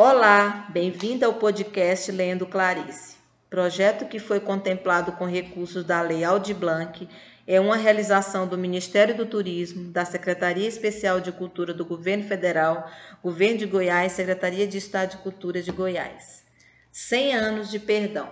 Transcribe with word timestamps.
Olá, 0.00 0.68
bem-vinda 0.68 1.26
ao 1.26 1.34
podcast 1.34 2.12
Lendo 2.12 2.46
Clarice. 2.46 3.16
Projeto 3.50 4.06
que 4.06 4.20
foi 4.20 4.38
contemplado 4.38 5.10
com 5.10 5.24
recursos 5.24 5.82
da 5.82 6.00
Lei 6.00 6.22
Aldir 6.22 6.54
Blanc 6.54 7.08
é 7.44 7.58
uma 7.58 7.74
realização 7.74 8.46
do 8.46 8.56
Ministério 8.56 9.16
do 9.16 9.26
Turismo, 9.26 9.90
da 9.90 10.04
Secretaria 10.04 10.68
Especial 10.68 11.20
de 11.20 11.32
Cultura 11.32 11.74
do 11.74 11.84
Governo 11.84 12.22
Federal, 12.22 12.88
Governo 13.20 13.58
de 13.58 13.66
Goiás, 13.66 14.12
Secretaria 14.12 14.68
de 14.68 14.78
Estado 14.78 15.16
de 15.16 15.16
Cultura 15.16 15.60
de 15.60 15.72
Goiás. 15.72 16.44
100 16.92 17.34
anos 17.34 17.68
de 17.68 17.80
perdão. 17.80 18.30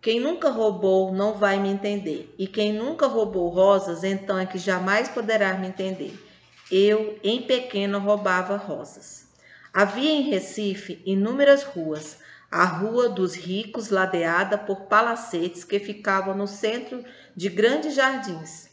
Quem 0.00 0.20
nunca 0.20 0.48
roubou 0.48 1.12
não 1.12 1.34
vai 1.34 1.58
me 1.58 1.70
entender, 1.70 2.32
e 2.38 2.46
quem 2.46 2.72
nunca 2.72 3.08
roubou 3.08 3.48
rosas, 3.48 4.04
então 4.04 4.38
é 4.38 4.46
que 4.46 4.58
jamais 4.58 5.08
poderá 5.08 5.54
me 5.54 5.66
entender. 5.66 6.16
Eu, 6.70 7.18
em 7.24 7.42
pequeno, 7.42 7.98
roubava 7.98 8.56
rosas. 8.56 9.27
Havia 9.80 10.10
em 10.10 10.22
Recife 10.22 11.00
inúmeras 11.06 11.62
ruas, 11.62 12.18
a 12.50 12.64
Rua 12.64 13.08
dos 13.08 13.36
Ricos, 13.36 13.90
ladeada 13.90 14.58
por 14.58 14.86
palacetes 14.86 15.62
que 15.62 15.78
ficavam 15.78 16.36
no 16.36 16.48
centro 16.48 17.04
de 17.36 17.48
grandes 17.48 17.94
jardins. 17.94 18.70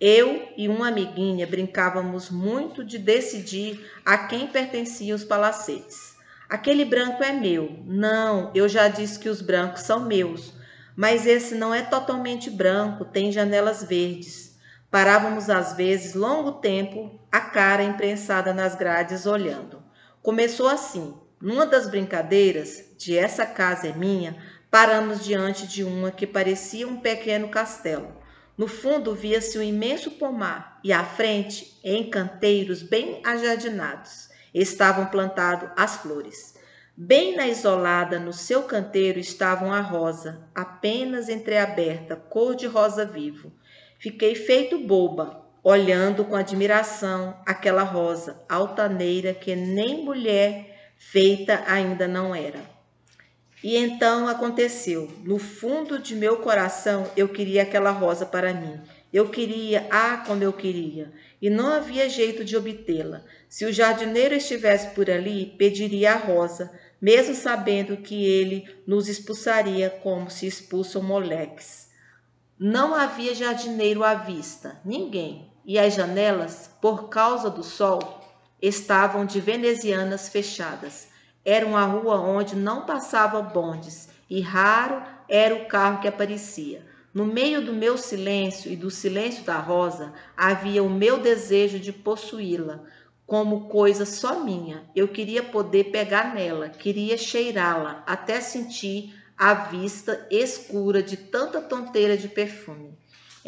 Eu 0.00 0.48
e 0.56 0.68
uma 0.68 0.86
amiguinha 0.86 1.48
brincávamos 1.48 2.30
muito 2.30 2.84
de 2.84 2.96
decidir 2.96 3.90
a 4.04 4.16
quem 4.16 4.46
pertenciam 4.46 5.16
os 5.16 5.24
palacetes. 5.24 6.14
Aquele 6.48 6.84
branco 6.84 7.24
é 7.24 7.32
meu. 7.32 7.80
Não, 7.84 8.52
eu 8.54 8.68
já 8.68 8.86
disse 8.86 9.18
que 9.18 9.28
os 9.28 9.42
brancos 9.42 9.82
são 9.82 9.98
meus. 10.06 10.52
Mas 10.94 11.26
esse 11.26 11.56
não 11.56 11.74
é 11.74 11.82
totalmente 11.82 12.48
branco, 12.50 13.04
tem 13.04 13.32
janelas 13.32 13.82
verdes. 13.82 14.56
Parávamos 14.92 15.50
às 15.50 15.72
vezes 15.72 16.14
longo 16.14 16.52
tempo, 16.52 17.18
a 17.32 17.40
cara 17.40 17.82
imprensada 17.82 18.54
nas 18.54 18.76
grades 18.76 19.26
olhando. 19.26 19.84
Começou 20.26 20.66
assim. 20.66 21.14
Numa 21.40 21.64
das 21.64 21.88
brincadeiras 21.88 22.82
de 22.98 23.16
essa 23.16 23.46
casa 23.46 23.86
é 23.86 23.92
minha, 23.92 24.36
paramos 24.68 25.24
diante 25.24 25.68
de 25.68 25.84
uma 25.84 26.10
que 26.10 26.26
parecia 26.26 26.88
um 26.88 26.98
pequeno 26.98 27.48
castelo. 27.48 28.12
No 28.58 28.66
fundo 28.66 29.14
via-se 29.14 29.56
um 29.56 29.62
imenso 29.62 30.10
pomar 30.10 30.80
e 30.82 30.92
à 30.92 31.04
frente, 31.04 31.78
em 31.84 32.10
canteiros 32.10 32.82
bem 32.82 33.22
ajardinados, 33.24 34.28
estavam 34.52 35.06
plantadas 35.06 35.70
as 35.76 35.98
flores. 35.98 36.56
Bem 36.96 37.36
na 37.36 37.46
isolada, 37.46 38.18
no 38.18 38.32
seu 38.32 38.64
canteiro, 38.64 39.20
estavam 39.20 39.72
a 39.72 39.80
rosa, 39.80 40.42
apenas 40.52 41.28
entreaberta, 41.28 42.16
cor 42.16 42.56
de 42.56 42.66
rosa 42.66 43.04
vivo. 43.04 43.52
Fiquei 44.00 44.34
feito 44.34 44.76
boba, 44.76 45.45
olhando 45.68 46.24
com 46.24 46.36
admiração 46.36 47.36
aquela 47.44 47.82
rosa 47.82 48.40
altaneira 48.48 49.34
que 49.34 49.56
nem 49.56 50.04
mulher 50.04 50.92
feita 50.96 51.64
ainda 51.66 52.06
não 52.06 52.32
era. 52.32 52.60
E 53.64 53.76
então 53.76 54.28
aconteceu. 54.28 55.10
No 55.24 55.40
fundo 55.40 55.98
de 55.98 56.14
meu 56.14 56.36
coração, 56.36 57.10
eu 57.16 57.28
queria 57.28 57.62
aquela 57.62 57.90
rosa 57.90 58.24
para 58.24 58.54
mim. 58.54 58.80
Eu 59.12 59.28
queria, 59.28 59.88
ah, 59.90 60.22
como 60.24 60.40
eu 60.40 60.52
queria. 60.52 61.10
E 61.42 61.50
não 61.50 61.66
havia 61.66 62.08
jeito 62.08 62.44
de 62.44 62.56
obtê-la. 62.56 63.24
Se 63.48 63.64
o 63.64 63.72
jardineiro 63.72 64.36
estivesse 64.36 64.94
por 64.94 65.10
ali, 65.10 65.46
pediria 65.58 66.12
a 66.12 66.16
rosa, 66.16 66.70
mesmo 67.02 67.34
sabendo 67.34 67.96
que 67.96 68.24
ele 68.24 68.68
nos 68.86 69.08
expulsaria 69.08 69.90
como 69.90 70.30
se 70.30 70.46
expulsam 70.46 71.02
moleques. 71.02 71.88
Não 72.56 72.94
havia 72.94 73.34
jardineiro 73.34 74.04
à 74.04 74.14
vista, 74.14 74.80
ninguém 74.84 75.55
e 75.66 75.78
as 75.78 75.94
janelas, 75.94 76.70
por 76.80 77.08
causa 77.08 77.50
do 77.50 77.64
sol, 77.64 78.20
estavam 78.62 79.26
de 79.26 79.40
venezianas 79.40 80.28
fechadas. 80.28 81.08
Era 81.44 81.66
uma 81.66 81.84
rua 81.84 82.20
onde 82.20 82.54
não 82.54 82.86
passavam 82.86 83.42
bondes 83.42 84.08
e 84.30 84.40
raro 84.40 85.02
era 85.28 85.54
o 85.54 85.66
carro 85.66 86.00
que 86.00 86.08
aparecia. 86.08 86.86
No 87.12 87.24
meio 87.24 87.64
do 87.64 87.72
meu 87.72 87.98
silêncio 87.98 88.70
e 88.70 88.76
do 88.76 88.90
silêncio 88.90 89.42
da 89.42 89.58
rosa, 89.58 90.12
havia 90.36 90.82
o 90.82 90.90
meu 90.90 91.18
desejo 91.18 91.80
de 91.80 91.92
possuí-la 91.92 92.80
como 93.26 93.68
coisa 93.68 94.06
só 94.06 94.44
minha. 94.44 94.84
Eu 94.94 95.08
queria 95.08 95.42
poder 95.42 95.84
pegar 95.84 96.34
nela, 96.34 96.68
queria 96.68 97.18
cheirá-la, 97.18 98.04
até 98.06 98.40
sentir 98.40 99.14
a 99.36 99.52
vista 99.54 100.26
escura 100.30 101.02
de 101.02 101.16
tanta 101.16 101.60
tonteira 101.60 102.16
de 102.16 102.28
perfume. 102.28 102.96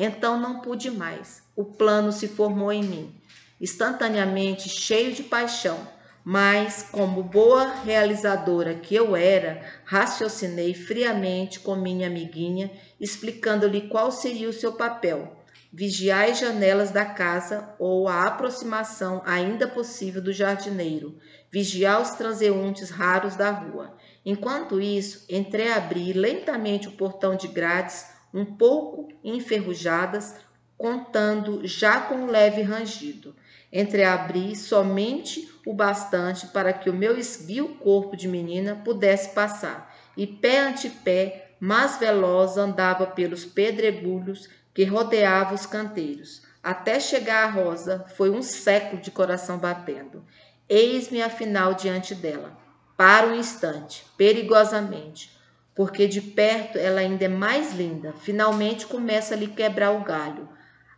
Então 0.01 0.39
não 0.39 0.61
pude 0.61 0.93
mais. 0.93 1.43
O 1.57 1.65
plano 1.65 2.13
se 2.13 2.29
formou 2.29 2.71
em 2.71 2.85
mim, 2.85 3.13
instantaneamente 3.61 4.69
cheio 4.69 5.13
de 5.13 5.25
paixão, 5.25 5.77
mas, 6.23 6.87
como 6.93 7.21
boa 7.21 7.67
realizadora 7.85 8.77
que 8.77 8.95
eu 8.95 9.17
era, 9.17 9.61
raciocinei 9.85 10.73
friamente 10.73 11.59
com 11.59 11.75
minha 11.75 12.07
amiguinha, 12.07 12.71
explicando-lhe 13.01 13.89
qual 13.89 14.13
seria 14.13 14.49
o 14.49 14.53
seu 14.53 14.73
papel. 14.73 15.37
Vigiar 15.73 16.31
as 16.31 16.39
janelas 16.39 16.93
da 16.93 17.05
casa 17.05 17.75
ou 17.77 18.07
a 18.07 18.23
aproximação 18.23 19.21
ainda 19.27 19.67
possível 19.67 20.23
do 20.23 20.33
jardineiro, 20.33 21.19
vigiar 21.51 22.01
os 22.01 22.11
transeuntes 22.11 22.89
raros 22.89 23.35
da 23.35 23.51
rua. 23.51 23.97
Enquanto 24.25 24.81
isso, 24.81 25.25
entreabri 25.29 26.13
lentamente 26.13 26.87
o 26.87 26.93
portão 26.93 27.35
de 27.35 27.49
grades 27.49 28.07
um 28.33 28.45
pouco 28.45 29.09
enferrujadas, 29.23 30.37
contando 30.77 31.67
já 31.67 32.01
com 32.01 32.15
um 32.15 32.27
leve 32.27 32.63
rangido. 32.63 33.35
Entreabri 33.73 34.55
somente 34.55 35.53
o 35.67 35.75
bastante 35.75 36.47
para 36.49 36.73
que 36.73 36.89
o 36.89 36.95
meu 36.95 37.19
esguio 37.19 37.75
corpo 37.77 38.17
de 38.17 38.29
menina 38.29 38.81
pudesse 38.85 39.31
passar, 39.31 39.95
e 40.17 40.27
pé 40.27 40.61
ante 40.61 40.89
pé, 40.89 41.53
mais 41.61 41.99
veloz, 41.99 42.57
andava 42.57 43.07
pelos 43.07 43.45
pedregulhos 43.45 44.49
que 44.73 44.85
rodeavam 44.85 45.55
os 45.55 45.67
canteiros. 45.67 46.43
Até 46.63 47.01
chegar 47.01 47.45
à 47.45 47.51
rosa, 47.51 48.05
foi 48.17 48.31
um 48.31 48.43
século 48.43 49.01
de 49.03 49.11
coração 49.11 49.59
batendo. 49.59 50.25
Eis-me 50.69 51.23
afinal 51.23 51.75
diante 51.75 52.15
dela. 52.15 52.57
Para 52.97 53.29
um 53.29 53.35
instante, 53.35 54.05
perigosamente, 54.17 55.38
porque 55.79 56.09
de 56.09 56.21
perto 56.21 56.77
ela 56.77 56.99
ainda 56.99 57.27
é 57.27 57.29
mais 57.29 57.73
linda. 57.73 58.13
Finalmente 58.13 58.85
começa 58.85 59.35
a 59.35 59.37
lhe 59.37 59.47
quebrar 59.47 59.93
o 59.93 60.03
galho, 60.03 60.49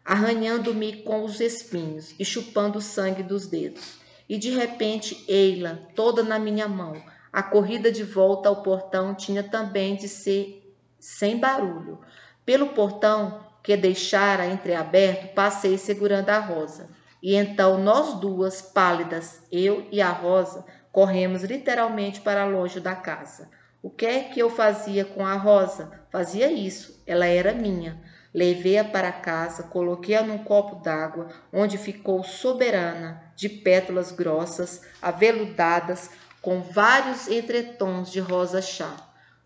arranhando-me 0.02 1.02
com 1.02 1.22
os 1.22 1.38
espinhos 1.38 2.14
e 2.18 2.24
chupando 2.24 2.78
o 2.78 2.80
sangue 2.80 3.22
dos 3.22 3.46
dedos. 3.46 4.00
E 4.26 4.38
de 4.38 4.48
repente, 4.48 5.22
ei-la, 5.28 5.78
toda 5.94 6.22
na 6.22 6.38
minha 6.38 6.66
mão. 6.66 6.94
A 7.30 7.42
corrida 7.42 7.92
de 7.92 8.02
volta 8.02 8.48
ao 8.48 8.62
portão 8.62 9.14
tinha 9.14 9.42
também 9.42 9.96
de 9.96 10.08
ser 10.08 10.74
sem 10.98 11.36
barulho. 11.36 12.00
Pelo 12.46 12.68
portão 12.68 13.44
que 13.62 13.76
deixara 13.76 14.46
entreaberto, 14.46 15.34
passei 15.34 15.76
segurando 15.76 16.30
a 16.30 16.38
rosa. 16.38 16.88
E 17.22 17.34
então 17.34 17.76
nós 17.76 18.18
duas, 18.18 18.62
pálidas, 18.62 19.42
eu 19.52 19.86
e 19.92 20.00
a 20.00 20.08
rosa, 20.08 20.64
corremos 20.90 21.42
literalmente 21.42 22.22
para 22.22 22.46
longe 22.46 22.80
da 22.80 22.94
casa. 22.96 23.59
O 23.82 23.88
que 23.88 24.04
é 24.04 24.24
que 24.24 24.38
eu 24.38 24.50
fazia 24.50 25.06
com 25.06 25.24
a 25.24 25.34
rosa? 25.34 25.90
Fazia 26.10 26.52
isso, 26.52 27.02
ela 27.06 27.24
era 27.24 27.54
minha. 27.54 27.98
Levei-a 28.32 28.84
para 28.84 29.10
casa, 29.10 29.62
coloquei-a 29.62 30.22
num 30.22 30.44
copo 30.44 30.82
d'água, 30.82 31.28
onde 31.50 31.78
ficou 31.78 32.22
soberana, 32.22 33.32
de 33.34 33.48
pétalas 33.48 34.12
grossas, 34.12 34.82
aveludadas, 35.00 36.10
com 36.42 36.60
vários 36.60 37.26
entretons 37.26 38.12
de 38.12 38.20
rosa 38.20 38.60
chá. 38.60 38.94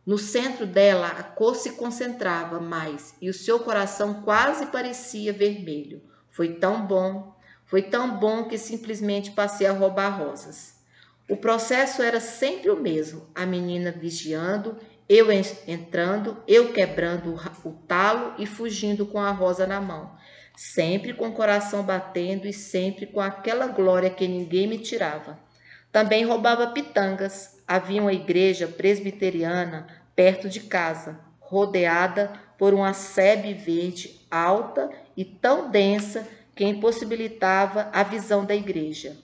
No 0.05 0.19
centro 0.19 0.67
dela, 0.67 1.07
a 1.07 1.23
cor 1.23 1.55
se 1.55 1.77
concentrava 1.77 2.59
mais 2.59 3.15
e 3.23 3.31
o 3.31 3.35
seu 3.35 3.61
coração 3.61 4.23
quase 4.23 4.67
parecia 4.67 5.33
vermelho. 5.33 6.03
Foi 6.29 6.55
tão 6.55 6.85
bom, 6.85 7.37
foi 7.65 7.83
tão 7.83 8.19
bom 8.19 8.45
que 8.45 8.59
simplesmente 8.59 9.31
passei 9.31 9.67
a 9.69 9.73
roubar 9.73 10.19
rosas. 10.19 10.74
O 11.27 11.37
processo 11.39 12.03
era 12.03 12.21
sempre 12.21 12.71
o 12.71 12.77
mesmo: 12.77 13.27
a 13.35 13.47
menina 13.47 13.91
vigiando, 13.91 14.77
eu 15.09 15.29
entrando, 15.67 16.43
eu 16.47 16.73
quebrando 16.73 17.41
o 17.65 17.73
talo 17.73 18.35
e 18.39 18.45
fugindo 18.45 19.07
com 19.07 19.19
a 19.19 19.31
rosa 19.31 19.67
na 19.67 19.81
mão, 19.81 20.15
sempre 20.55 21.15
com 21.15 21.29
o 21.29 21.33
coração 21.33 21.83
batendo 21.83 22.47
e 22.47 22.53
sempre 22.53 23.07
com 23.07 23.21
aquela 23.21 23.67
glória 23.67 24.11
que 24.11 24.29
ninguém 24.29 24.67
me 24.67 24.79
tirava. 24.79 25.39
Também 25.91 26.25
roubava 26.25 26.67
pitangas. 26.69 27.55
Havia 27.67 28.03
uma 28.03 28.13
igreja 28.13 28.69
presbiteriana 28.69 29.87
perto 30.15 30.51
de 30.51 30.61
casa, 30.61 31.19
rodeada 31.41 32.31
por 32.59 32.75
uma 32.75 32.93
sebe 32.93 33.55
verde 33.55 34.21
alta 34.31 34.91
e 35.17 35.25
tão 35.25 35.71
densa 35.71 36.29
que 36.55 36.65
impossibilitava 36.65 37.89
a 37.93 38.03
visão 38.03 38.45
da 38.45 38.55
igreja. 38.55 39.17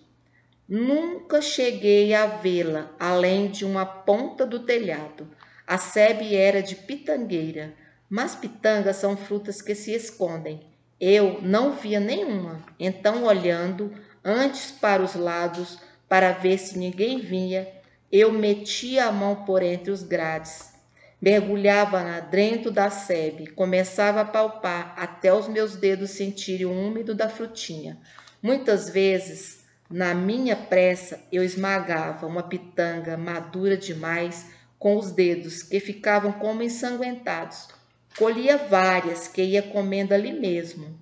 Nunca 0.71 1.43
cheguei 1.43 2.15
a 2.15 2.27
vê-la 2.27 2.95
além 2.97 3.49
de 3.49 3.65
uma 3.65 3.85
ponta 3.85 4.47
do 4.47 4.61
telhado. 4.61 5.29
A 5.67 5.77
sebe 5.77 6.37
era 6.37 6.63
de 6.63 6.77
pitangueira, 6.77 7.75
mas 8.09 8.37
pitangas 8.37 8.95
são 8.95 9.17
frutas 9.17 9.61
que 9.61 9.75
se 9.75 9.93
escondem. 9.93 10.61
Eu 11.01 11.43
não 11.43 11.73
via 11.73 11.99
nenhuma, 11.99 12.65
então 12.79 13.25
olhando 13.25 13.93
antes 14.25 14.71
para 14.71 15.03
os 15.03 15.17
lados 15.17 15.81
para 16.09 16.31
ver 16.31 16.57
se 16.57 16.79
ninguém 16.79 17.19
vinha, 17.19 17.67
eu 18.13 18.31
metia 18.31 19.07
a 19.07 19.13
mão 19.13 19.45
por 19.45 19.65
entre 19.65 19.91
os 19.91 20.05
grades, 20.05 20.73
mergulhava 21.21 22.05
na 22.05 22.21
dentro 22.21 22.71
da 22.71 22.91
sebe, 22.91 23.49
começava 23.49 24.21
a 24.21 24.25
palpar 24.25 24.95
até 24.97 25.35
os 25.35 25.49
meus 25.49 25.75
dedos 25.75 26.11
sentirem 26.11 26.67
o 26.67 26.73
úmido 26.73 27.13
da 27.13 27.29
frutinha. 27.29 27.99
Muitas 28.41 28.89
vezes, 28.89 29.60
na 29.91 30.15
minha 30.15 30.55
pressa, 30.55 31.21
eu 31.33 31.43
esmagava 31.43 32.25
uma 32.25 32.45
pitanga 32.45 33.17
madura 33.17 33.77
demais 33.77 34.47
com 34.79 34.97
os 34.97 35.11
dedos, 35.11 35.65
que 35.65 35.81
ficavam 35.81 36.31
como 36.33 36.63
ensanguentados. 36.63 37.69
Colhia 38.17 38.57
várias 38.57 39.27
que 39.27 39.43
ia 39.43 39.63
comendo 39.63 40.15
ali 40.15 40.33
mesmo, 40.33 40.97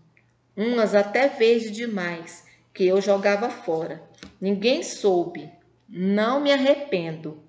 umas 0.57 0.95
até 0.95 1.29
verde 1.29 1.71
demais, 1.71 2.45
que 2.73 2.87
eu 2.87 3.01
jogava 3.01 3.51
fora. 3.51 4.03
Ninguém 4.41 4.83
soube, 4.83 5.51
não 5.87 6.41
me 6.41 6.51
arrependo. 6.51 7.43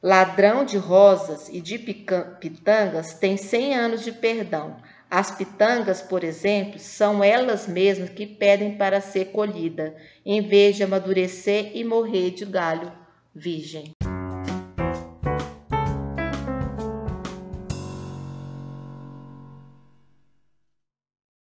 Ladrão 0.00 0.64
de 0.64 0.76
rosas 0.76 1.48
e 1.48 1.60
de 1.60 1.78
pitangas 1.78 3.14
tem 3.14 3.36
cem 3.36 3.74
anos 3.74 4.04
de 4.04 4.12
perdão. 4.12 4.76
As 5.10 5.30
pitangas, 5.30 6.02
por 6.02 6.24
exemplo, 6.24 6.80
são 6.80 7.22
elas 7.22 7.68
mesmas 7.68 8.10
que 8.10 8.26
pedem 8.26 8.76
para 8.76 9.00
ser 9.00 9.26
colhida, 9.26 9.94
em 10.24 10.42
vez 10.42 10.76
de 10.76 10.82
amadurecer 10.82 11.70
e 11.74 11.84
morrer 11.84 12.32
de 12.32 12.44
galho 12.44 12.90
virgem. 13.34 13.92